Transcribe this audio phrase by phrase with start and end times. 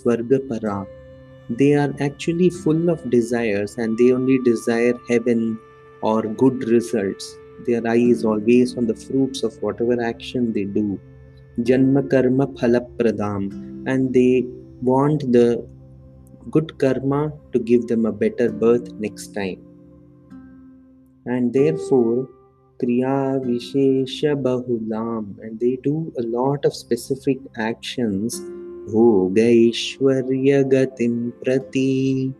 [0.00, 0.86] Swargapara.
[1.50, 5.58] They are actually full of desires and they only desire heaven
[6.02, 7.36] or good results.
[7.66, 11.00] Their eye is always on the fruits of whatever action they do.
[11.60, 13.88] Janma karma phalapradam.
[13.88, 14.46] And they
[14.82, 15.66] want the
[16.50, 19.64] good karma to give them a better birth next time.
[21.24, 22.28] And therefore,
[22.80, 28.40] Kriya Vishesha Bahulam and they do a lot of specific actions
[28.88, 32.32] Bhogaishwarya Gatim Prati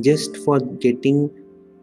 [0.00, 1.30] just for getting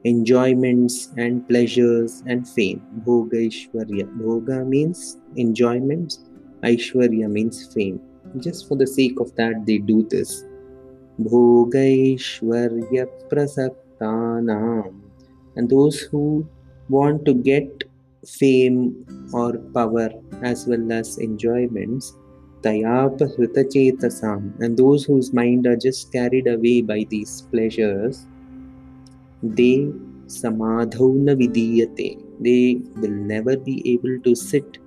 [0.05, 2.81] enjoyments and pleasures and fame.
[3.05, 4.05] Bhogaishwarya.
[4.19, 6.19] Bhoga means enjoyments,
[6.63, 7.99] Aishwarya means fame.
[8.37, 10.45] Just for the sake of that, they do this.
[11.19, 14.93] Bhogaishwarya Prasaktanam.
[15.55, 16.47] And those who
[16.89, 17.83] want to get
[18.25, 20.09] fame or power
[20.43, 22.13] as well as enjoyments
[22.61, 28.27] tayapahritachetasam and those whose mind are just carried away by these pleasures
[29.41, 29.89] they
[30.27, 34.77] samadhauna vidiyate they will never be able to sit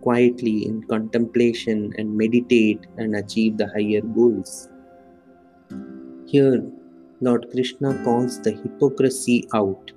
[0.00, 4.68] quietly in contemplation and meditate and achieve the higher goals.
[6.26, 6.62] Here
[7.20, 9.90] lord krishna calls the hypocrisy out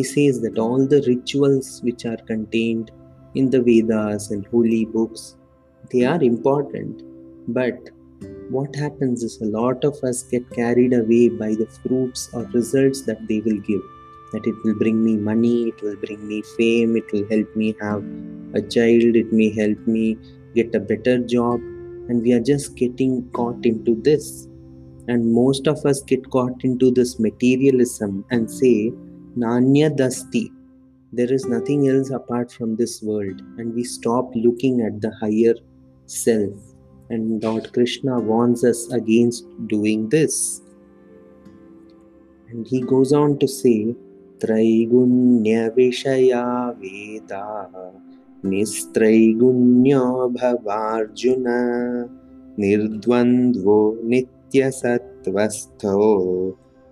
[0.00, 2.90] he says that all the rituals which are contained
[3.34, 5.36] in the Vedas and holy books,
[5.92, 7.02] they are important.
[7.48, 7.90] But
[8.48, 13.02] what happens is a lot of us get carried away by the fruits or results
[13.02, 13.82] that they will give.
[14.32, 17.76] That it will bring me money, it will bring me fame, it will help me
[17.82, 18.02] have
[18.54, 20.16] a child, it may help me
[20.54, 21.60] get a better job.
[22.08, 24.48] And we are just getting caught into this.
[25.08, 28.92] And most of us get caught into this materialism and say,
[29.36, 30.50] Nanya Dasti.
[31.12, 35.54] There is nothing else apart from this world, and we stop looking at the higher
[36.06, 36.54] self.
[37.10, 40.62] And Lord Krishna warns us against doing this.
[42.48, 43.94] And he goes on to say,
[44.38, 47.68] Traigunya Vishaya Veda
[48.42, 52.08] Nistraigunyo Bhavarjuna
[52.58, 53.96] Nirdvandvo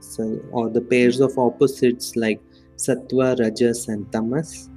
[0.00, 2.40] so, or the pairs of opposites like
[2.76, 4.68] Sattva, Rajas, and Tamas.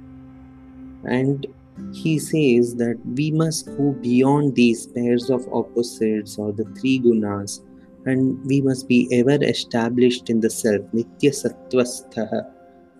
[1.04, 1.46] And
[1.92, 7.60] he says that we must go beyond these pairs of opposites or the three gunas
[8.06, 12.53] and we must be ever established in the self, Nitya Sattvastha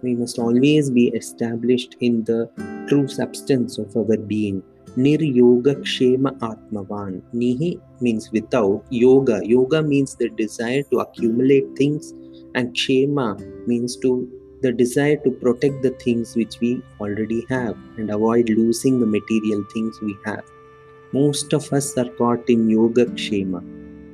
[0.04, 2.48] we must always be established in the
[2.88, 4.62] true substance of our being.
[4.96, 7.22] Nir Yoga Kshema Atmavan.
[7.34, 8.84] Nihi means without.
[8.90, 9.40] Yoga.
[9.44, 12.12] Yoga means the desire to accumulate things
[12.54, 14.30] And Kshema means to
[14.62, 19.64] the desire to protect the things which we already have and avoid losing the material
[19.72, 20.44] things we have.
[21.12, 23.62] Most of us are caught in Yoga Kshema,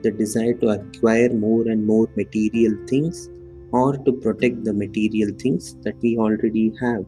[0.02, 3.28] the desire to acquire more and more material things
[3.72, 7.04] or to protect the material things that we already have.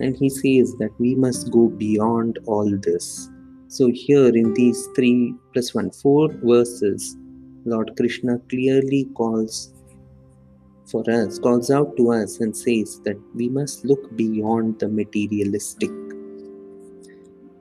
[0.00, 3.28] And he says that we must go beyond all this.
[3.68, 7.16] So, here in these 3 plus 1, 4 verses,
[7.64, 9.74] Lord Krishna clearly calls
[10.86, 15.90] for us, calls out to us and says that we must look beyond the materialistic.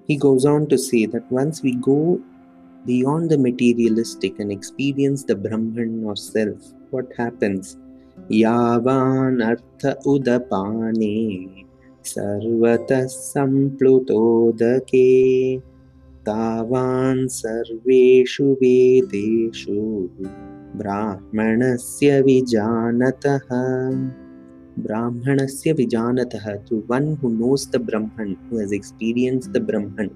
[0.07, 2.21] He goes on to say that once we go
[2.85, 7.75] beyond the materialistic and experience the Brahman or self, what happens?
[8.17, 11.17] यावानर्थ उदपाने
[12.05, 15.07] सर्वतः सम्प्लुतोदके
[16.27, 20.07] तावान् सर्वेषु वेदेषु
[20.77, 23.47] ब्राह्मणस्य विजानतः।
[24.85, 30.09] ब्राह्मणस्य विजानतः तु one who knows the Brahman who has experienced the Brahman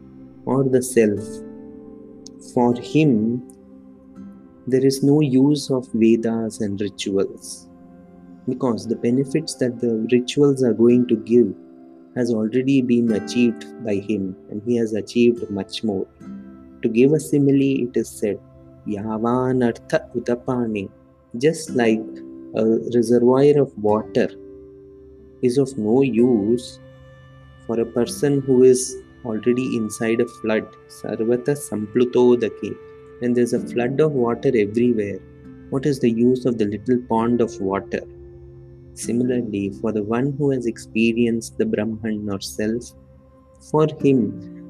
[0.53, 1.17] or the self
[2.53, 3.17] for him
[4.69, 7.70] there is no use of Vedas and rituals
[8.51, 11.53] because the benefits that the rituals are going to give
[12.15, 16.05] has already been achieved by him and he has achieved much more.
[16.83, 18.39] To give a simile, it is said,
[18.87, 20.89] Yavanartha Utapane,
[21.37, 22.03] just like
[22.55, 22.65] a
[22.95, 24.29] reservoir of water
[25.41, 26.79] is of no use
[27.65, 30.65] for a person who is already inside a flood.
[30.87, 32.75] Sarvata Samplutodake.
[33.19, 35.19] When there's a flood of water everywhere,
[35.69, 38.01] what is the use of the little pond of water?
[38.93, 42.83] Similarly, for the one who has experienced the Brahman or self,
[43.71, 44.61] for him,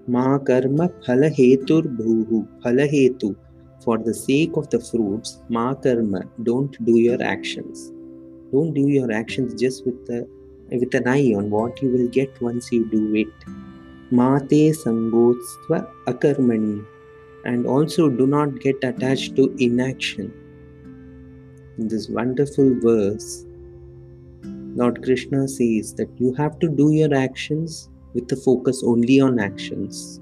[0.06, 3.36] Ma karma phala hetur bhuhu phala hetu.
[3.84, 7.92] For the sake of the fruits, ma karma, don't do your actions.
[8.52, 10.26] Don't do your actions just with the
[10.70, 13.48] with an eye on what you will get once you do it.
[14.10, 16.84] Mate sangotsva akarmani
[17.44, 20.32] and also do not get attached to inaction.
[21.78, 23.44] In this wonderful verse,
[24.74, 29.38] Lord Krishna says that you have to do your actions with the focus only on
[29.38, 30.20] actions.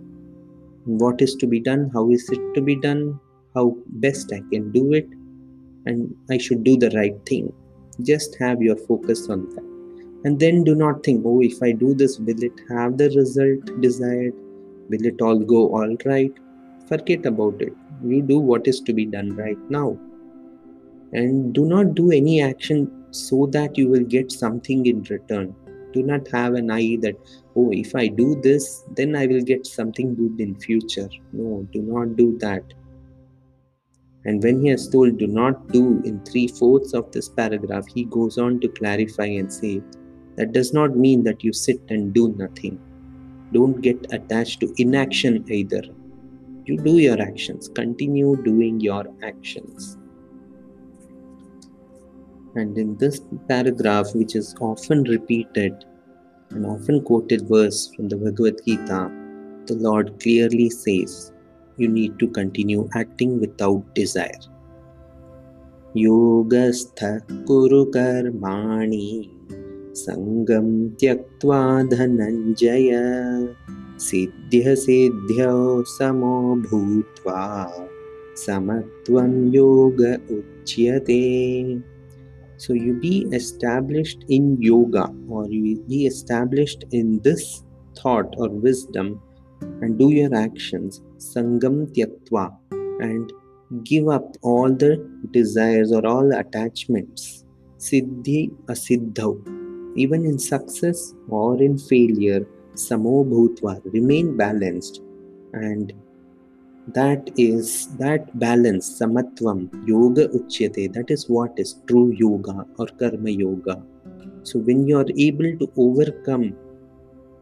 [0.84, 3.18] What is to be done, how is it to be done,
[3.54, 5.08] how best I can do it,
[5.86, 7.52] and I should do the right thing.
[8.02, 9.64] Just have your focus on that.
[10.24, 13.80] And then do not think, oh, if I do this, will it have the result
[13.80, 14.34] desired?
[14.88, 16.32] Will it all go all right?
[16.86, 17.72] Forget about it.
[18.04, 19.98] You do what is to be done right now.
[21.12, 25.54] And do not do any action so that you will get something in return.
[25.92, 27.16] Do not have an eye that,
[27.56, 31.08] oh, if I do this, then I will get something good in future.
[31.32, 32.62] No, do not do that.
[34.24, 38.04] And when he has told do not do in three fourths of this paragraph, he
[38.04, 39.80] goes on to clarify and say
[40.36, 42.78] that does not mean that you sit and do nothing.
[43.52, 45.82] Don't get attached to inaction either
[46.66, 47.68] you do your actions.
[47.68, 49.96] Continue doing your actions.
[52.56, 55.84] And in this paragraph which is often repeated
[56.50, 59.10] an often quoted verse from the Bhagavad Gita,
[59.66, 61.32] the Lord clearly says,
[61.76, 64.40] You need to continue acting without desire.
[65.94, 69.30] Yogastha Kuru Karmani
[70.04, 70.68] सङ्गं
[71.00, 71.60] त्यक्त्वा
[71.92, 72.90] धनञ्जय
[74.06, 75.58] सिद्ध्यसिद्ध्यौ
[75.96, 76.36] समो
[76.68, 77.42] भूत्वा
[78.44, 80.00] समत्वं योग
[80.38, 81.22] उच्यते
[82.58, 87.64] So you be established in yoga or you be established in this
[87.98, 89.20] thought or wisdom
[89.82, 92.46] and do your actions sangam tyaktva
[93.00, 93.32] and
[93.84, 94.92] give up all the
[95.32, 97.44] desires or all attachments.
[97.78, 99.55] Siddhi asiddhau.
[99.96, 105.02] Even in success or in failure, samo bhutva, remain balanced.
[105.52, 105.92] And
[106.94, 113.30] that is that balance, samatvam, yoga uchyate, that is what is true yoga or karma
[113.30, 113.82] yoga.
[114.44, 116.56] So when you are able to overcome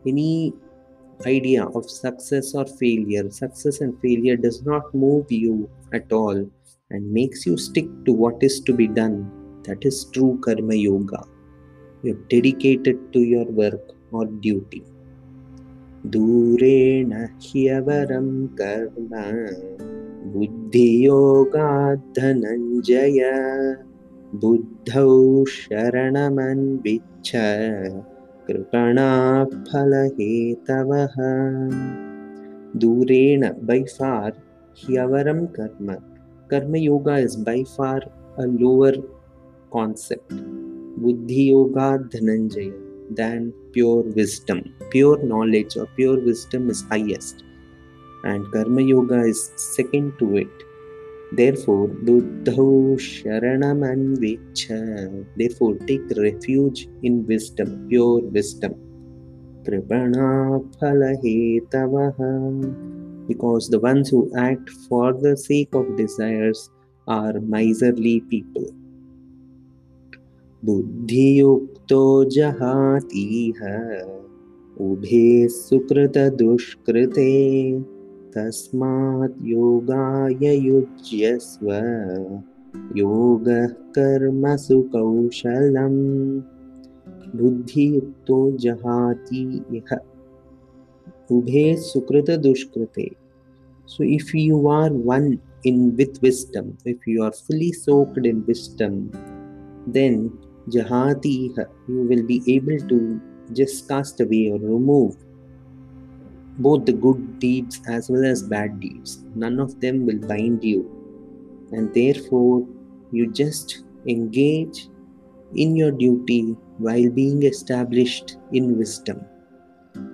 [0.07, 0.55] any
[1.27, 6.51] idea of success or failure, success and failure does not move you at all
[6.91, 9.31] and makes you stick to what is to be done.
[9.65, 11.25] That is true karma yoga
[12.04, 14.84] You're dedicated to your work or duty.
[16.12, 17.10] दूरेण
[17.46, 18.28] ह्यवरं
[18.60, 19.10] कर्म
[20.34, 21.20] बुद्धियोगाद्धनञ्जय
[24.44, 25.12] बुद्धौ
[25.56, 27.32] शरणमन्विच्छ
[28.48, 29.50] कृपणाफलहेतवः
[32.84, 34.32] दूरेण by far
[34.84, 35.92] ह्यवरं कर्म
[36.52, 38.00] karma yoga is by far
[38.38, 38.94] a lower
[39.72, 40.34] concept
[41.03, 42.75] buddhi yoga dhananjaya
[43.11, 44.61] than pure wisdom.
[44.91, 47.43] Pure knowledge or pure wisdom is highest
[48.25, 50.49] and karma yoga is second to it.
[51.33, 54.81] Therefore buddhau sharanamanvicha
[55.37, 58.75] therefore take refuge in wisdom pure wisdom.
[59.65, 62.33] Kripana phalahetavaha
[63.27, 66.71] because the ones who act for the sake of desires
[67.09, 68.67] are miserly people
[70.65, 73.61] बुद्धियुक्तो जहातीह।
[74.81, 76.53] उभे सुकृतदुष्कृते।
[78.35, 81.67] तस्मात् योगाय युज्यस्व।
[82.97, 86.43] योगः कर्मसु कौशलम्।
[87.37, 88.57] बुद्धियुक्तो
[89.35, 89.97] इह
[91.31, 93.11] उभे सुकृतदुष्कृते।
[93.95, 95.33] So if you are one
[95.67, 99.07] in with wisdom, if you are fully soaked in wisdom,
[99.97, 100.29] then
[100.69, 103.21] jahatiha, you will be able to
[103.53, 105.17] just cast away or remove
[106.59, 109.25] both the good deeds as well as bad deeds.
[109.35, 110.89] None of them will bind you,
[111.73, 112.67] and therefore
[113.11, 114.89] you just engage
[115.57, 119.25] in your duty while being established in wisdom.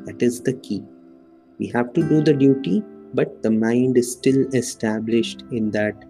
[0.07, 0.83] That is the key.
[1.59, 2.83] We have to do the duty,
[3.15, 6.05] but the mind is still established in that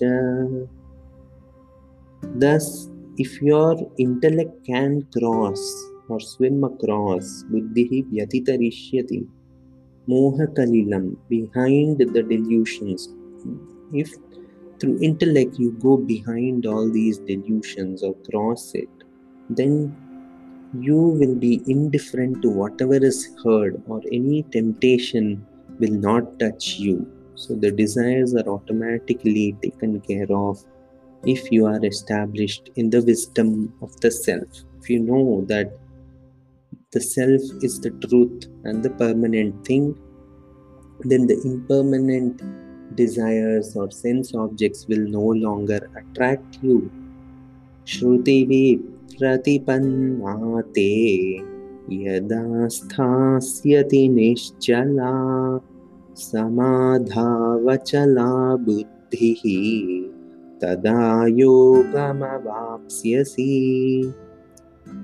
[2.40, 9.21] Thus, if your intellect can cross or swim across buddhihi vyatitarishyati
[10.09, 13.09] mohakalilam behind the delusions.
[13.93, 14.11] If
[14.79, 18.88] through intellect you go behind all these delusions or cross it
[19.50, 19.95] then
[20.81, 25.45] you will be indifferent to whatever is heard or any temptation
[25.79, 27.11] will not touch you.
[27.35, 30.62] So the desires are automatically taken care of
[31.25, 34.65] if you are established in the wisdom of the self.
[34.81, 35.73] If you know that
[36.92, 39.97] the self is the truth and the permanent thing,
[41.00, 42.42] then the impermanent
[42.97, 46.90] desires or sense objects will no longer attract you.
[47.85, 48.80] Shruti
[49.18, 50.88] प्रतिपन्ना te
[51.90, 55.12] यदा स्थास्यति निश्चला
[56.23, 58.26] समाधावचला
[58.64, 59.42] बुद्धिः
[60.61, 61.00] तदा
[61.38, 63.47] योगमवाप्स्यसि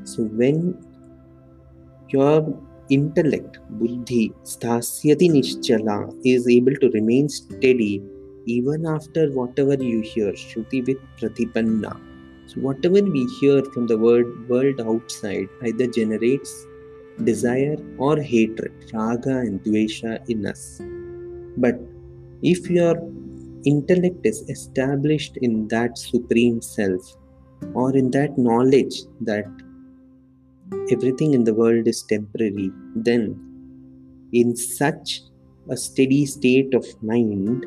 [0.05, 0.77] So when
[2.15, 2.41] your
[2.91, 8.03] intellect, buddhi, sthasyati nishchala, is able to remain steady
[8.47, 11.99] even after whatever you hear, Shruti with Pratipanna.
[12.47, 16.67] So, whatever we hear from the world, world outside either generates
[17.23, 20.81] desire or hatred, raga and dvesha in us.
[21.57, 21.81] But
[22.43, 22.97] if your
[23.65, 27.17] intellect is established in that supreme self
[27.73, 29.47] or in that knowledge that
[30.91, 33.41] everything in the world is temporary, then
[34.33, 35.23] in such
[35.71, 37.65] a steady state of mind,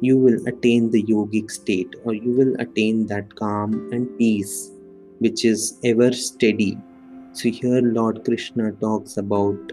[0.00, 4.70] you will attain the yogic state or you will attain that calm and peace
[5.18, 6.78] which is ever steady.
[7.32, 9.72] So, here Lord Krishna talks about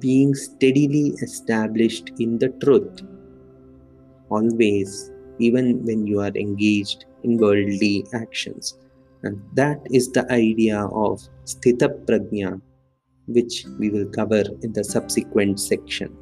[0.00, 3.02] being steadily established in the truth,
[4.30, 8.78] always, even when you are engaged in worldly actions.
[9.22, 12.60] And that is the idea of Sthita Prajna,
[13.26, 16.16] which we will cover in the subsequent section.